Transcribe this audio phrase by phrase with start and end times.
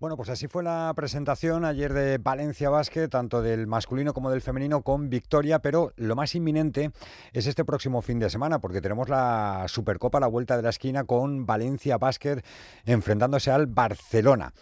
[0.00, 4.40] Bueno, pues así fue la presentación ayer de Valencia Basket, tanto del masculino como del
[4.40, 6.92] femenino, con victoria, pero lo más inminente
[7.32, 10.68] es este próximo fin de semana, porque tenemos la Supercopa a la vuelta de la
[10.68, 12.44] esquina con Valencia Basket
[12.86, 14.52] enfrentándose al Barcelona.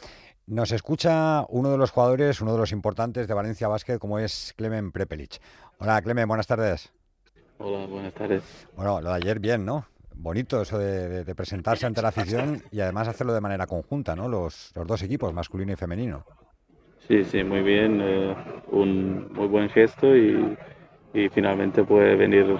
[0.47, 4.55] Nos escucha uno de los jugadores, uno de los importantes de Valencia Basket, como es
[4.57, 5.39] Clemen Prepelic.
[5.81, 6.91] Hola, Clemen, buenas tardes.
[7.59, 8.43] Hola, buenas tardes.
[8.75, 9.85] Bueno, lo de ayer bien, ¿no?
[10.17, 14.29] Bonito eso de, presentarse ante la afición y además hacerlo de manera conjunta, ¿no?
[14.29, 16.25] Los, dos equipos, masculino y femenino.
[17.07, 18.01] Sí, sí, muy bien.
[18.03, 18.35] Eh,
[18.73, 20.57] un muy buen gesto y,
[21.33, 22.57] finalmente puede venir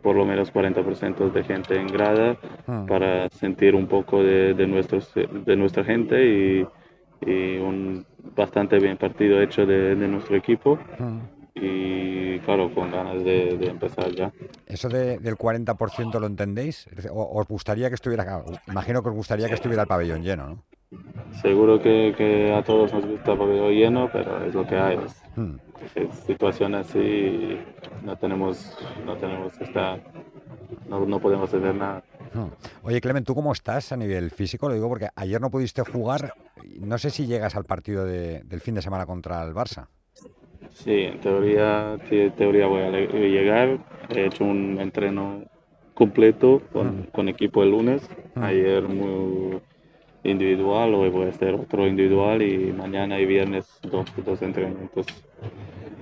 [0.00, 2.36] por lo menos 40% de gente en grada
[2.68, 2.84] ah.
[2.86, 6.66] para sentir un poco de, nuestros, de nuestra gente y,
[7.58, 10.78] un bastante bien partido hecho de, nuestro equipo.
[11.00, 11.18] Ah
[11.56, 14.30] y claro, con ganas de, empezar ya.
[14.66, 16.86] ¿Eso del 40% lo entendéis?
[17.10, 20.62] ¿O, ¿Os gustaría que estuviera, imagino que os gustaría que estuviera el pabellón lleno, ¿no?
[21.42, 24.98] Seguro que, a todos nos gusta el pabellón lleno, pero es lo que hay.
[24.98, 25.56] Es, hmm.
[26.26, 27.58] situación así,
[28.04, 29.98] no tenemos, no tenemos esta,
[30.88, 32.04] no, no podemos hacer nada.
[32.32, 32.48] Hmm.
[32.82, 34.68] Oye, Clement, ¿tú cómo estás a nivel físico?
[34.68, 36.34] Lo digo porque ayer no pudiste jugar.
[36.80, 39.88] No sé si llegas al partido del fin de semana contra el Barça.
[40.76, 41.96] Sí, en teoría,
[42.36, 43.78] teoría voy a llegar.
[44.10, 45.42] He hecho un entreno
[45.94, 48.08] completo con, con equipo el lunes.
[48.36, 49.58] Ayer muy
[50.22, 55.06] individual, hoy voy a hacer otro individual y mañana y viernes dos, dos entrenamientos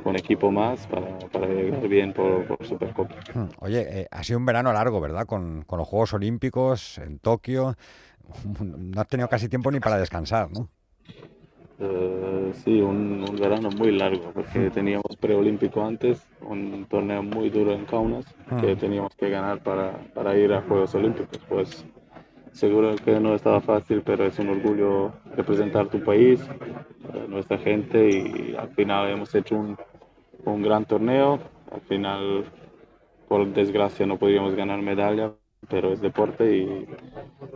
[0.03, 3.15] con equipo más para, para llegar bien por, por Supercopa.
[3.61, 5.25] Oye, eh, ha sido un verano largo, ¿verdad?
[5.25, 7.77] Con, con los Juegos Olímpicos en Tokio.
[8.59, 10.69] No has tenido casi tiempo ni para descansar, ¿no?
[12.45, 17.85] Eh, sí, un, verano muy largo, porque teníamos preolímpico antes, un torneo muy duro en
[17.85, 18.61] Kaunas, ah.
[18.61, 21.39] que teníamos que ganar para, para, ir a Juegos Olímpicos.
[21.49, 21.85] Pues
[22.53, 26.41] seguro que no estaba fácil, pero es un orgullo representar tu país,
[27.15, 29.77] eh, nuestra gente, y al final hemos hecho un,
[30.45, 31.39] un gran torneo.
[31.73, 32.45] Al final,
[33.29, 35.33] por desgracia, no podíamos ganar medalla,
[35.69, 36.87] pero es deporte y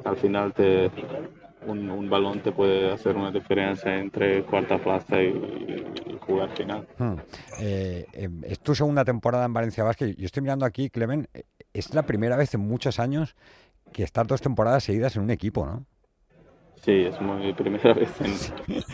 [0.05, 0.91] al final te,
[1.67, 6.87] un, balón te puede hacer una diferencia entre cuarta plaza y, jugar final.
[6.99, 7.15] Hmm.
[7.61, 10.15] Eh, em, es tu segunda temporada en Valencia Basket.
[10.15, 13.35] Yo estoy mirando aquí, Clemen, eh, es la primera vez en muchos años
[13.93, 15.87] que estás dos temporadas seguidas en un equipo, ¿no?
[16.85, 18.11] Sí, es mi primera vez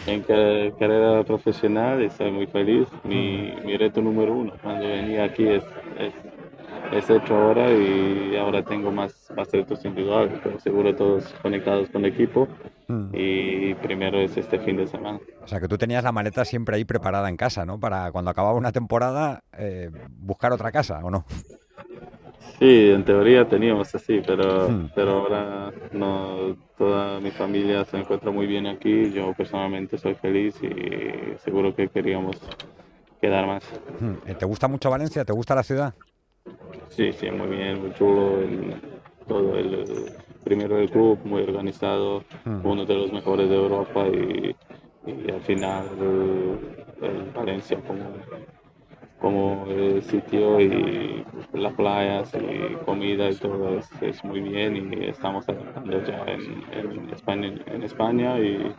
[0.07, 2.89] en, carrera profesional y estoy muy feliz.
[3.03, 3.67] Mi, hmm.
[3.67, 5.65] mi reto número uno cuando venía aquí es
[5.99, 6.13] es
[6.99, 12.13] hecho ahora y ahora tengo más, más retos individuales, pero seguro todos conectados con el
[12.13, 12.49] equipo
[12.89, 13.09] mm.
[13.13, 15.19] y primero es este fin de semana.
[15.43, 17.79] O sea que tú tenías la maleta siempre ahí preparada en casa, ¿no?
[17.79, 21.25] Para cuando acababa una temporada eh, buscar otra casa, ¿o no?
[22.59, 24.91] Sí, en teoría teníamos así, pero, mm.
[24.95, 30.55] pero ahora no, toda mi familia se encuentra muy bien aquí, yo personalmente soy feliz
[30.63, 32.37] y seguro que queríamos
[33.21, 33.65] quedar más.
[34.01, 34.33] Mm.
[34.39, 35.25] ¿Te gusta mucho Valencia?
[35.25, 35.95] ¿Te gusta la ciudad?
[36.89, 38.39] Sí, sí, muy bien, muy chulo.
[39.27, 39.85] todo el,
[40.45, 42.65] primero el club, muy organizado, hmm.
[42.65, 44.55] uno de los mejores de Europa y,
[45.31, 45.85] al final
[47.03, 48.05] el, Valencia como,
[49.21, 49.67] como
[50.03, 56.25] sitio y las playas y comida y todo es, muy bien y estamos trabajando ya
[56.27, 58.73] en, España, en España y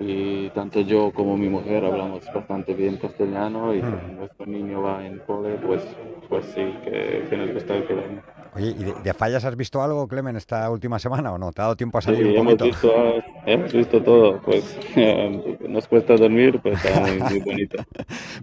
[0.00, 4.16] y tanto yo como mi mujer hablamos bastante bien castellano y hmm.
[4.16, 5.82] nuestro niño va en cole, pues,
[6.28, 8.22] pues sí, que, que nos gusta el.
[8.54, 11.52] Oye, ¿y de, fallas has visto algo, Clemen, esta última semana o no?
[11.52, 12.64] ¿Te ha dado tiempo a salir un poquito?
[12.64, 14.78] Hemos visto, hemos visto todo, pues
[15.68, 17.84] nos cuesta dormir, pues está muy, bonito.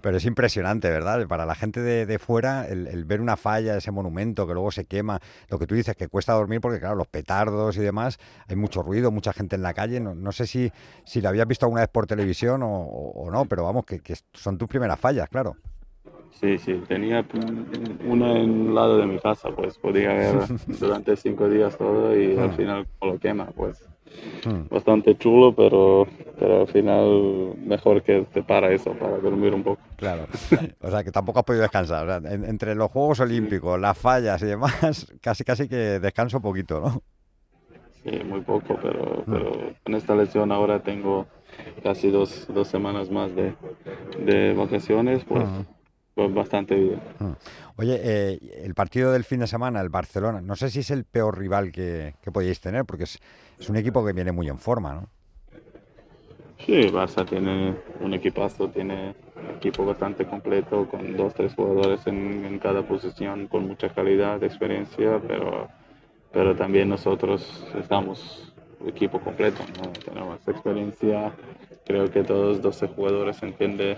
[0.00, 1.26] Pero es impresionante, ¿verdad?
[1.26, 4.84] Para la gente de, de fuera, el, ver una falla, ese monumento que luego se
[4.84, 8.18] quema, lo que tú dices, que cuesta dormir porque, claro, los petardos y demás,
[8.48, 10.70] hay mucho ruido, mucha gente en la calle, no, no sé si,
[11.04, 14.14] si lo habías visto alguna vez por televisión o, o no, pero vamos, que, que
[14.32, 15.56] son tus primeras fallas, claro.
[16.32, 17.24] Sí, sí, tenía
[18.04, 20.36] una en el lado de mi casa, pues podía ver
[20.78, 22.52] durante cinco días todo y al ah.
[22.52, 23.88] final lo quema, pues
[24.44, 24.68] hmm.
[24.68, 26.06] bastante chulo, pero,
[26.38, 29.80] pero al final mejor que te para eso, para dormir un poco.
[29.96, 30.26] Claro,
[30.80, 35.10] o sea que tampoco has podido descansar, entre los Juegos Olímpicos, las fallas y demás,
[35.22, 37.02] casi casi que descanso poquito, ¿no?
[38.04, 39.32] Sí, muy poco, pero, hmm.
[39.32, 39.52] pero
[39.82, 41.26] con esta lesión ahora tengo
[41.82, 43.54] casi dos, dos semanas más de,
[44.22, 45.44] de vacaciones, pues...
[45.46, 45.64] Ah.
[46.16, 47.00] Pues bastante bien.
[47.20, 47.34] Ah.
[47.76, 51.04] Oye, eh, el partido del fin de semana, el Barcelona, no sé si es el
[51.04, 53.20] peor rival que, que podíais tener, porque es,
[53.60, 55.08] es, un equipo que viene muy en forma, ¿no?
[56.64, 62.46] Sí, Barça tiene un equipazo, tiene un equipo bastante completo, con dos, tres jugadores en,
[62.46, 65.68] en cada posición, con mucha calidad, experiencia, pero,
[66.32, 68.54] pero también nosotros estamos
[68.86, 69.92] equipo completo, ¿no?
[69.92, 71.30] tenemos experiencia
[71.86, 73.96] creo que todos los 12 jugadores entienden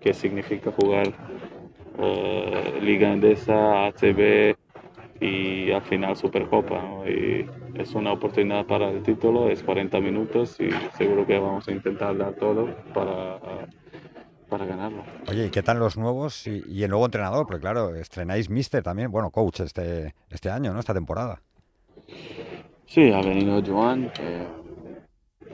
[0.00, 1.12] qué significa jugar
[1.98, 4.56] eh, Liga Endesa, ACB
[5.20, 7.02] y al final Supercopa.
[7.08, 11.72] Y es una oportunidad para el título, es 40 minutos y seguro que vamos a
[11.72, 13.38] intentar dar todo para,
[14.48, 15.02] para ganarlo.
[15.28, 17.46] Oye, ¿y qué tal los nuevos y, el nuevo entrenador?
[17.46, 20.80] Porque claro, estrenáis Mister también, bueno, coach este, este año, ¿no?
[20.80, 21.40] Esta temporada.
[22.86, 24.46] Sí, ha venido Joan, que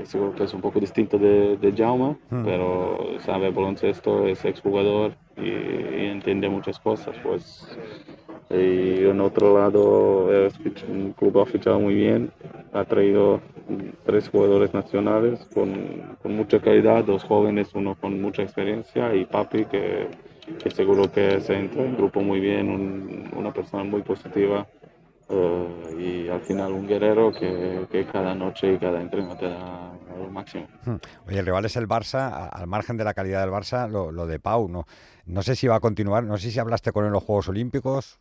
[0.05, 2.45] seguro que es un poco distinto de, de Jaume, hmm.
[2.45, 7.67] pero sabe baloncesto, es exjugador y, y entiende muchas cosas, pues
[8.51, 12.33] y en otro lado, el club ha fichado muy bien,
[12.73, 13.41] ha traído
[14.05, 19.67] tres jugadores nacionales con, con, mucha calidad, dos jóvenes, uno con mucha experiencia y Papi,
[19.67, 20.09] que,
[20.61, 24.67] que seguro que se entra en grupo muy bien, una persona muy positiva
[25.29, 29.93] eh, y al final un guerrero que, que, cada noche y cada entreno te da
[30.21, 30.67] lo máximo.
[30.85, 30.97] Hmm.
[31.27, 34.27] Oye, el rival es el Barça, al margen de la calidad del Barça, lo, lo
[34.27, 34.87] de Pau, ¿no?
[35.27, 37.49] No sé si va a continuar, no sé si hablaste con él en los Juegos
[37.49, 38.19] Olímpicos.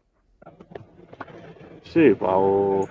[1.84, 2.88] Sí, Pau,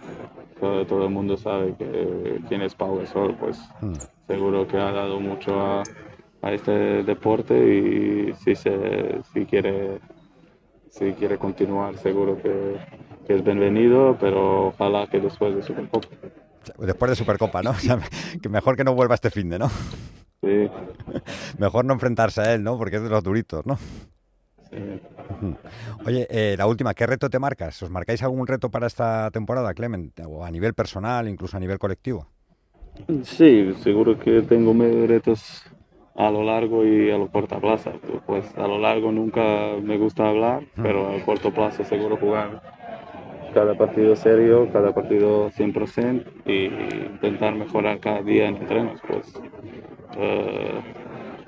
[0.61, 3.95] todo, el mundo sabe que quién es Pau Gasol, pues hmm.
[4.27, 5.83] seguro que ha dado mucho a,
[6.43, 10.01] este deporte y si, se, si, quiere,
[10.89, 12.77] si quiere continuar, seguro que,
[13.29, 16.09] es bienvenido, pero ojalá que después de Supercopa.
[16.79, 17.75] Después de Supercopa, ¿no?
[18.43, 19.71] que mejor que no vuelva este fin de, ¿no?
[20.41, 20.71] Sí.
[21.59, 22.79] Mejor no enfrentarse a él, ¿no?
[22.79, 23.77] Porque es de los duritos, ¿no?
[26.07, 27.83] Oye, eh, la última, ¿qué reto te marcas?
[27.83, 30.13] ¿Os marcáis algún reto para esta temporada, Clement?
[30.27, 32.29] O a nivel personal, incluso a nivel colectivo.
[33.23, 34.75] Sí, seguro que tengo
[35.07, 35.65] retos
[36.15, 37.93] a lo largo y a lo corto plazo.
[38.27, 42.78] Pues a lo largo nunca me gusta hablar, pero a corto plazo seguro jugar
[43.53, 46.67] cada partido serio, cada partido 100% y
[47.07, 49.01] intentar mejorar cada día en entrenos.
[49.07, 49.33] Pues,
[50.19, 50.81] eh,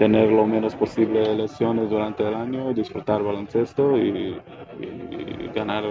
[0.00, 4.34] tener lo menos posible lesiones durante el año, disfrutar baloncesto y,
[5.54, 5.84] ganar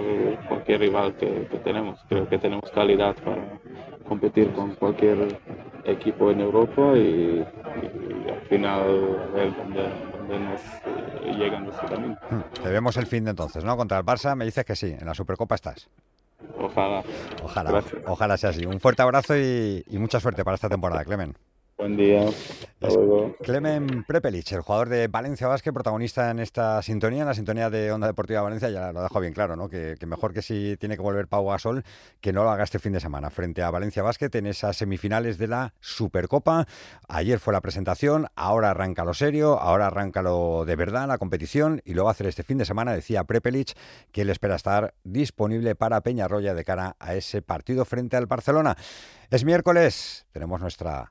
[0.48, 2.00] cualquier rival que, tenemos.
[2.08, 3.60] Creo que tenemos calidad para
[4.08, 5.38] competir con cualquier
[5.84, 7.44] equipo en Europa y,
[8.28, 8.82] al final
[9.32, 10.60] ver dónde, nos
[11.30, 12.18] eh, llegan los caminos.
[12.62, 13.76] Te vemos el fin de entonces, ¿no?
[13.76, 15.88] Contra el Barça me dices que sí, en la Supercopa estás.
[16.58, 17.02] Ojalá.
[17.42, 18.64] Ojalá, ojalá sea así.
[18.64, 21.34] Un fuerte abrazo y, y mucha suerte para esta temporada, Clemen.
[21.80, 22.26] Buen día.
[23.42, 27.90] Clemen Prepelic, el jugador de Valencia Vázquez, protagonista en esta sintonía, en la sintonía de
[27.90, 29.70] Onda Deportiva Valencia, ya lo dejo bien claro, ¿no?
[29.70, 31.82] Que, mejor que si tiene que volver Pau Gasol,
[32.20, 35.38] que no lo haga este fin de semana frente a Valencia Vázquez en esas semifinales
[35.38, 36.66] de la Supercopa.
[37.08, 41.80] Ayer fue la presentación, ahora arranca lo serio, ahora arranca lo de verdad, la competición,
[41.86, 43.72] y lo va a hacer este fin de semana, decía Prepelic,
[44.12, 48.76] que él espera estar disponible para Peñarroya de cara a ese partido frente al Barcelona.
[49.30, 51.10] Es miércoles, tenemos nuestra